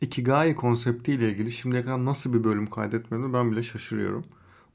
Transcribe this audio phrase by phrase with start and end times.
[0.00, 4.24] Ikigai konseptiyle ilgili şimdiye kadar nasıl bir bölüm kaydetmedim ben bile şaşırıyorum.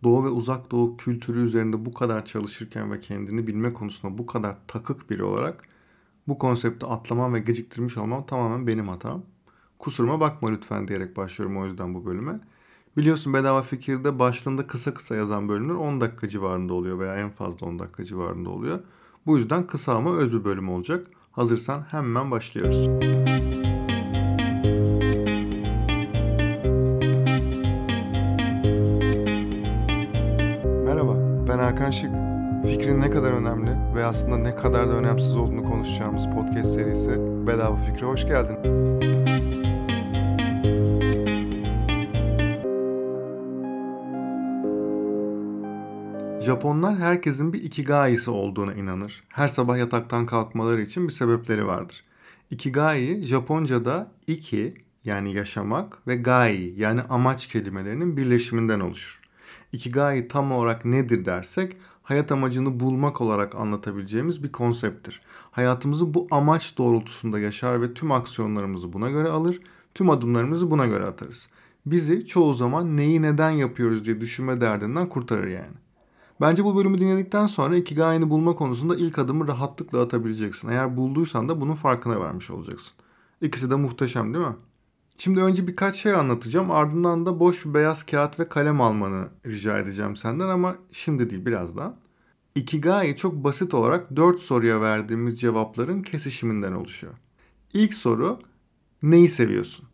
[0.03, 4.57] Doğu ve uzak doğu kültürü üzerinde bu kadar çalışırken ve kendini bilme konusunda bu kadar
[4.67, 5.63] takık biri olarak
[6.27, 9.23] bu konsepti atlamam ve geciktirmiş olmam tamamen benim hatam.
[9.79, 12.39] Kusuruma bakma lütfen diyerek başlıyorum o yüzden bu bölüme.
[12.97, 17.67] Biliyorsun Bedava Fikir'de başlığında kısa kısa yazan bölümler 10 dakika civarında oluyor veya en fazla
[17.67, 18.79] 10 dakika civarında oluyor.
[19.25, 21.07] Bu yüzden kısa ama öz bir bölüm olacak.
[21.31, 22.87] Hazırsan hemen başlıyoruz.
[22.87, 23.20] Merhaba,
[31.61, 32.11] Hakan Şık.
[32.65, 37.09] Fikrin ne kadar önemli ve aslında ne kadar da önemsiz olduğunu konuşacağımız podcast serisi
[37.47, 38.57] Bedava Fikre hoş geldin.
[46.41, 49.23] Japonlar herkesin bir ikigai'si olduğuna inanır.
[49.29, 52.03] Her sabah yataktan kalkmaları için bir sebepleri vardır.
[52.51, 54.73] Ikigai Japonca'da iki
[55.05, 59.20] yani yaşamak ve gai yani amaç kelimelerinin birleşiminden oluşur.
[59.71, 65.21] Ikigai tam olarak nedir dersek hayat amacını bulmak olarak anlatabileceğimiz bir konsepttir.
[65.51, 69.59] Hayatımızı bu amaç doğrultusunda yaşar ve tüm aksiyonlarımızı buna göre alır,
[69.95, 71.47] tüm adımlarımızı buna göre atarız.
[71.85, 75.75] Bizi çoğu zaman neyi neden yapıyoruz diye düşünme derdinden kurtarır yani.
[76.41, 80.69] Bence bu bölümü dinledikten sonra Ikigai'ni bulma konusunda ilk adımı rahatlıkla atabileceksin.
[80.69, 82.93] Eğer bulduysan da bunun farkına varmış olacaksın.
[83.41, 84.55] İkisi de muhteşem değil mi?
[85.17, 86.71] Şimdi önce birkaç şey anlatacağım.
[86.71, 91.45] Ardından da boş bir beyaz kağıt ve kalem almanı rica edeceğim senden ama şimdi değil
[91.45, 91.95] birazdan.
[92.55, 97.13] Ikigai çok basit olarak 4 soruya verdiğimiz cevapların kesişiminden oluşuyor.
[97.73, 98.39] İlk soru
[99.03, 99.85] neyi seviyorsun?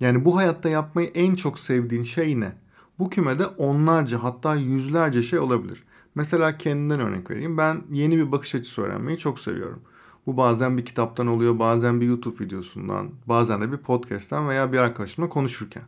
[0.00, 2.52] Yani bu hayatta yapmayı en çok sevdiğin şey ne?
[2.98, 5.84] Bu kümede onlarca hatta yüzlerce şey olabilir.
[6.14, 7.56] Mesela kendimden örnek vereyim.
[7.58, 9.82] Ben yeni bir bakış açısı öğrenmeyi çok seviyorum.
[10.26, 14.78] Bu bazen bir kitaptan oluyor, bazen bir YouTube videosundan, bazen de bir podcast'ten veya bir
[14.78, 15.82] arkadaşımla konuşurken.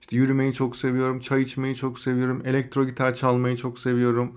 [0.00, 4.32] İşte yürümeyi çok seviyorum, çay içmeyi çok seviyorum, elektro gitar çalmayı çok seviyorum.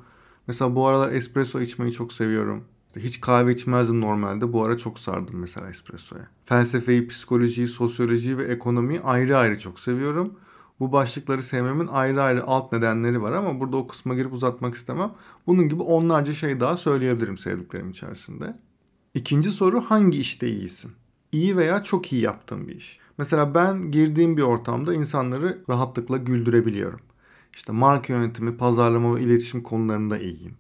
[0.48, 2.64] Mesela bu aralar espresso içmeyi çok seviyorum.
[2.96, 4.54] Hiç kahve içmezdim normalde.
[4.54, 6.28] Bu ara çok sardım mesela espressoya.
[6.46, 10.34] Felsefeyi, psikolojiyi, sosyolojiyi ve ekonomiyi ayrı ayrı çok seviyorum.
[10.80, 15.12] Bu başlıkları sevmemin ayrı ayrı alt nedenleri var ama burada o kısma girip uzatmak istemem.
[15.48, 18.56] Bunun gibi onlarca şey daha söyleyebilirim sevdiklerim içerisinde.
[19.14, 20.92] İkinci soru hangi işte iyisin?
[21.32, 23.00] İyi veya çok iyi yaptığın bir iş.
[23.18, 27.00] Mesela ben girdiğim bir ortamda insanları rahatlıkla güldürebiliyorum.
[27.54, 30.56] İşte marka yönetimi, pazarlama ve iletişim konularında iyiyim.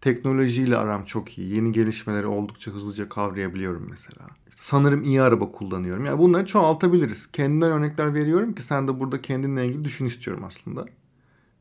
[0.00, 1.54] Teknolojiyle aram çok iyi.
[1.54, 4.26] Yeni gelişmeleri oldukça hızlıca kavrayabiliyorum mesela.
[4.56, 6.04] Sanırım iyi araba kullanıyorum.
[6.04, 7.32] Yani bunları çoğaltabiliriz.
[7.32, 10.86] Kendimden örnekler veriyorum ki sen de burada kendinle ilgili düşün istiyorum aslında.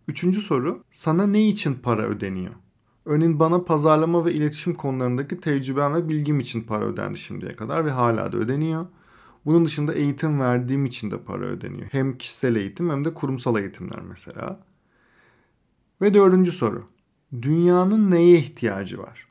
[0.07, 0.83] Üçüncü soru.
[0.91, 2.53] Sana ne için para ödeniyor?
[3.07, 7.91] Örneğin bana pazarlama ve iletişim konularındaki tecrübem ve bilgim için para ödendi şimdiye kadar ve
[7.91, 8.85] hala da ödeniyor.
[9.45, 11.87] Bunun dışında eğitim verdiğim için de para ödeniyor.
[11.91, 14.59] Hem kişisel eğitim hem de kurumsal eğitimler mesela.
[16.01, 16.83] Ve dördüncü soru.
[17.41, 19.27] Dünyanın neye ihtiyacı var?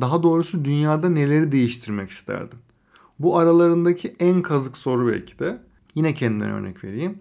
[0.00, 2.58] Daha doğrusu dünyada neleri değiştirmek isterdin?
[3.18, 5.62] Bu aralarındaki en kazık soru belki de.
[5.94, 7.18] Yine kendimden örnek vereyim.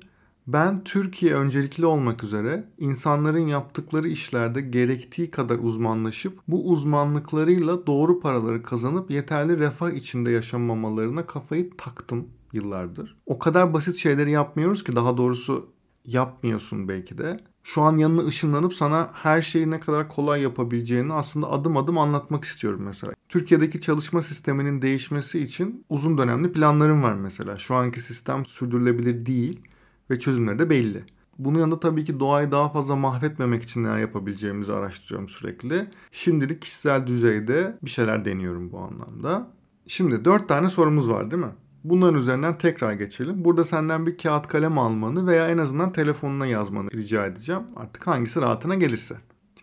[0.47, 8.63] Ben Türkiye öncelikli olmak üzere insanların yaptıkları işlerde gerektiği kadar uzmanlaşıp bu uzmanlıklarıyla doğru paraları
[8.63, 13.15] kazanıp yeterli refah içinde yaşamamalarına kafayı taktım yıllardır.
[13.25, 15.69] O kadar basit şeyleri yapmıyoruz ki daha doğrusu
[16.05, 17.39] yapmıyorsun belki de.
[17.63, 22.43] Şu an yanına ışınlanıp sana her şeyi ne kadar kolay yapabileceğini aslında adım adım anlatmak
[22.43, 23.13] istiyorum mesela.
[23.29, 27.57] Türkiye'deki çalışma sisteminin değişmesi için uzun dönemli planlarım var mesela.
[27.57, 29.61] Şu anki sistem sürdürülebilir değil
[30.09, 31.03] ve çözümleri de belli.
[31.39, 35.87] Bunun yanında tabii ki doğayı daha fazla mahvetmemek için neler yapabileceğimizi araştırıyorum sürekli.
[36.11, 39.47] Şimdilik kişisel düzeyde bir şeyler deniyorum bu anlamda.
[39.87, 41.51] Şimdi dört tane sorumuz var değil mi?
[41.83, 43.45] Bunların üzerinden tekrar geçelim.
[43.45, 47.61] Burada senden bir kağıt kalem almanı veya en azından telefonuna yazmanı rica edeceğim.
[47.75, 49.15] Artık hangisi rahatına gelirse.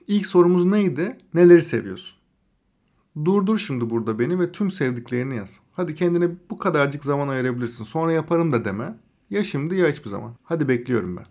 [0.06, 1.18] İlk sorumuz neydi?
[1.34, 2.18] Neleri seviyorsun?
[3.24, 5.60] Durdur şimdi burada beni ve tüm sevdiklerini yaz.
[5.72, 7.84] Hadi kendine bu kadarcık zaman ayırabilirsin.
[7.84, 8.94] Sonra yaparım da deme.
[9.32, 10.36] Ya şimdi ya hiçbir zaman.
[10.42, 11.26] Hadi bekliyorum ben.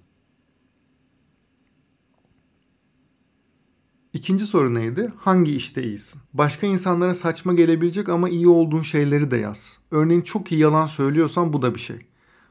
[4.13, 5.11] İkinci soru neydi?
[5.17, 6.21] Hangi işte iyisin?
[6.33, 9.77] Başka insanlara saçma gelebilecek ama iyi olduğun şeyleri de yaz.
[9.91, 11.97] Örneğin çok iyi yalan söylüyorsan bu da bir şey.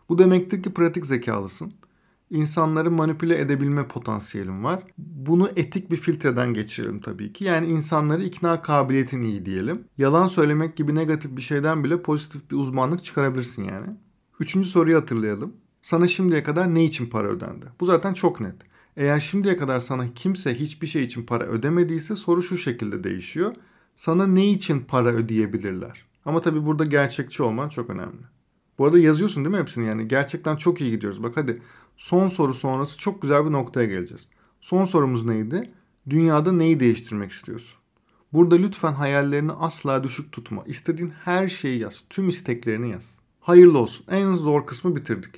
[0.08, 1.72] Bu demektir ki pratik zekalısın.
[2.30, 4.82] İnsanları manipüle edebilme potansiyelin var.
[4.98, 7.44] Bunu etik bir filtreden geçirelim tabii ki.
[7.44, 9.84] Yani insanları ikna kabiliyetin iyi diyelim.
[9.98, 13.96] Yalan söylemek gibi negatif bir şeyden bile pozitif bir uzmanlık çıkarabilirsin yani.
[14.40, 15.52] Üçüncü soruyu hatırlayalım.
[15.82, 17.66] Sana şimdiye kadar ne için para ödendi?
[17.80, 18.54] Bu zaten çok net.
[18.96, 23.54] Eğer şimdiye kadar sana kimse hiçbir şey için para ödemediyse soru şu şekilde değişiyor.
[23.96, 26.02] Sana ne için para ödeyebilirler?
[26.24, 28.22] Ama tabii burada gerçekçi olman çok önemli.
[28.78, 30.08] Bu arada yazıyorsun değil mi hepsini yani?
[30.08, 31.22] Gerçekten çok iyi gidiyoruz.
[31.22, 31.62] Bak hadi
[31.96, 34.28] son soru sonrası çok güzel bir noktaya geleceğiz.
[34.60, 35.72] Son sorumuz neydi?
[36.10, 37.78] Dünyada neyi değiştirmek istiyorsun?
[38.32, 40.62] Burada lütfen hayallerini asla düşük tutma.
[40.66, 42.04] İstediğin her şeyi yaz.
[42.10, 43.19] Tüm isteklerini yaz.
[43.40, 44.06] Hayırlı olsun.
[44.08, 45.34] En zor kısmı bitirdik.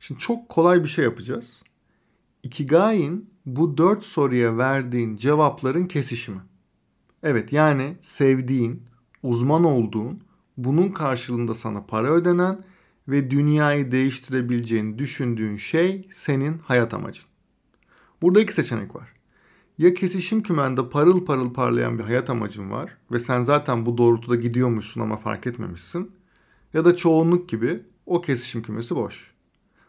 [0.00, 1.62] Şimdi çok kolay bir şey yapacağız.
[2.42, 6.40] Ikigai'in bu dört soruya verdiğin cevapların kesişimi.
[7.22, 8.82] Evet yani sevdiğin,
[9.22, 10.20] uzman olduğun,
[10.56, 12.64] bunun karşılığında sana para ödenen
[13.08, 17.24] ve dünyayı değiştirebileceğini düşündüğün şey senin hayat amacın.
[18.22, 19.12] Burada iki seçenek var.
[19.78, 24.36] Ya kesişim kümende parıl parıl parlayan bir hayat amacın var ve sen zaten bu doğrultuda
[24.36, 26.10] gidiyormuşsun ama fark etmemişsin.
[26.74, 29.30] Ya da çoğunluk gibi o kesişim kümesi boş.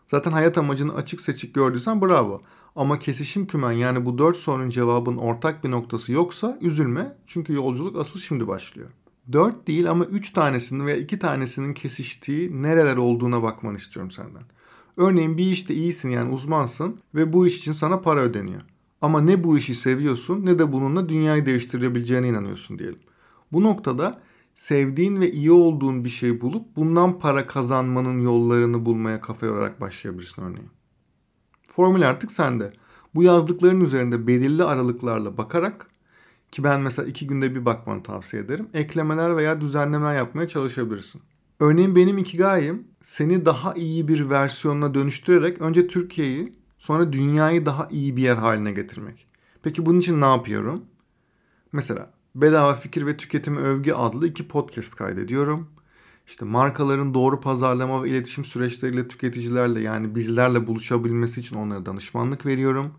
[0.08, 2.42] Zaten hayat amacını açık seçik gördüysen bravo.
[2.76, 7.18] Ama kesişim kümen yani bu dört sorunun cevabın ortak bir noktası yoksa üzülme.
[7.28, 8.90] Çünkü yolculuk asıl şimdi başlıyor.
[9.32, 14.44] Dört değil ama üç tanesinin veya iki tanesinin kesiştiği nereler olduğuna bakmanı istiyorum senden.
[14.98, 18.62] Örneğin bir işte iyisin yani uzmansın ve bu iş için sana para ödeniyor.
[19.02, 23.00] Ama ne bu işi seviyorsun ne de bununla dünyayı değiştirebileceğine inanıyorsun diyelim.
[23.52, 24.22] Bu noktada
[24.58, 30.42] sevdiğin ve iyi olduğun bir şey bulup bundan para kazanmanın yollarını bulmaya kafa yorarak başlayabilirsin
[30.42, 30.70] örneğin.
[31.70, 32.74] Formül artık sende.
[33.16, 35.88] Bu yazdıkların üzerinde belirli aralıklarla bakarak
[36.52, 38.70] ki ben mesela iki günde bir bakmanı tavsiye ederim.
[38.74, 41.22] Eklemeler veya düzenlemeler yapmaya çalışabilirsin.
[41.60, 48.18] Örneğin benim ikigayim seni daha iyi bir versiyonuna dönüştürerek önce Türkiye'yi sonra dünyayı daha iyi
[48.18, 49.28] bir yer haline getirmek.
[49.64, 50.86] Peki bunun için ne yapıyorum?
[51.72, 55.68] Mesela Bedava Fikir ve Tüketimi Övgü adlı iki podcast kaydediyorum.
[56.28, 62.92] İşte markaların doğru pazarlama ve iletişim süreçleriyle tüketicilerle yani bizlerle buluşabilmesi için onlara danışmanlık veriyorum.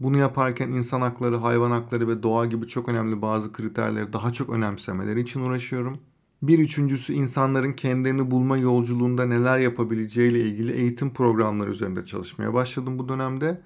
[0.00, 4.50] Bunu yaparken insan hakları, hayvan hakları ve doğa gibi çok önemli bazı kriterleri daha çok
[4.50, 5.98] önemsemeleri için uğraşıyorum.
[6.42, 13.08] Bir üçüncüsü insanların kendilerini bulma yolculuğunda neler yapabileceğiyle ilgili eğitim programları üzerinde çalışmaya başladım bu
[13.08, 13.60] dönemde.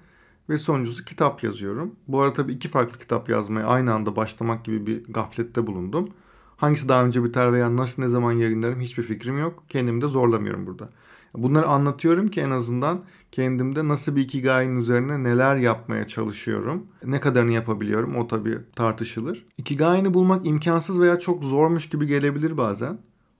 [0.49, 1.95] Ve sonuncusu kitap yazıyorum.
[2.07, 6.09] Bu arada tabii iki farklı kitap yazmaya aynı anda başlamak gibi bir gaflette bulundum.
[6.57, 9.63] Hangisi daha önce biter veya nasıl ne zaman yayınlarım hiçbir fikrim yok.
[9.69, 10.89] Kendimi de zorlamıyorum burada.
[11.33, 13.01] Bunları anlatıyorum ki en azından
[13.31, 16.87] kendimde nasıl bir ikigai'nin üzerine neler yapmaya çalışıyorum.
[17.05, 19.45] Ne kadarını yapabiliyorum o tabii tartışılır.
[19.57, 22.97] Ikigai'ni bulmak imkansız veya çok zormuş gibi gelebilir bazen.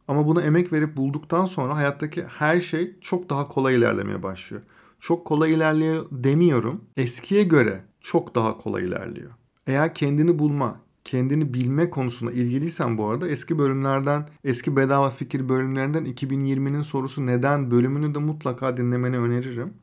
[0.07, 4.63] Ama buna emek verip bulduktan sonra hayattaki her şey çok daha kolay ilerlemeye başlıyor.
[4.99, 6.81] Çok kolay ilerliyor demiyorum.
[6.97, 9.31] Eskiye göre çok daha kolay ilerliyor.
[9.67, 16.05] Eğer kendini bulma, kendini bilme konusunda ilgiliysen bu arada eski bölümlerden, eski bedava fikir bölümlerinden
[16.05, 19.73] 2020'nin sorusu neden bölümünü de mutlaka dinlemeni öneririm.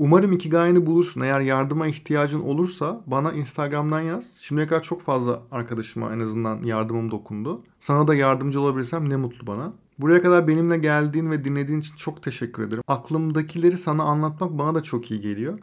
[0.00, 1.20] Umarım Ikigai'ni bulursun.
[1.20, 4.36] Eğer yardıma ihtiyacın olursa bana Instagram'dan yaz.
[4.40, 7.62] Şimdiye kadar çok fazla arkadaşıma en azından yardımım dokundu.
[7.80, 9.72] Sana da yardımcı olabilirsem ne mutlu bana.
[9.98, 12.82] Buraya kadar benimle geldiğin ve dinlediğin için çok teşekkür ederim.
[12.88, 15.58] Aklımdakileri sana anlatmak bana da çok iyi geliyor.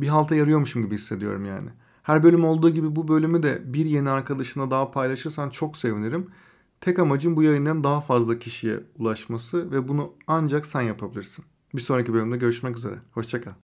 [0.00, 1.68] Bir halta yarıyormuşum gibi hissediyorum yani.
[2.02, 6.30] Her bölüm olduğu gibi bu bölümü de bir yeni arkadaşına daha paylaşırsan çok sevinirim.
[6.80, 11.44] Tek amacım bu yayınların daha fazla kişiye ulaşması ve bunu ancak sen yapabilirsin.
[11.74, 12.94] Bir sonraki bölümde görüşmek üzere.
[13.12, 13.65] Hoşçakal.